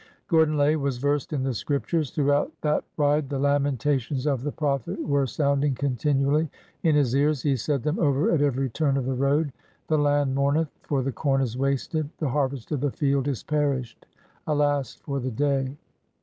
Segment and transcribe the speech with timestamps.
[0.27, 2.09] Gordon Lay was versed in the Scriptures.
[2.09, 2.89] Throughout 330 ORDER NO.
[2.89, 6.49] 11 that ride the lamentations of the prophet were sounding continually
[6.81, 7.43] in his ears.
[7.43, 9.53] He said them over at every turn of the road,''
[9.89, 12.09] The land mourneth; for the corn is wasted;...
[12.17, 14.07] the harvest of the field is perished.''...''
[14.47, 15.77] Alas for the day!"